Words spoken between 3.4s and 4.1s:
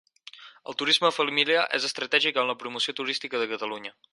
de Catalunya.